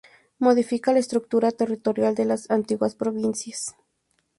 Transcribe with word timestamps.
Modifica 0.39 0.93
la 0.93 0.97
estructura 0.97 1.51
territorial 1.51 2.15
de 2.15 2.25
las 2.25 2.49
antiguas 2.49 2.95
provincias. 2.95 3.75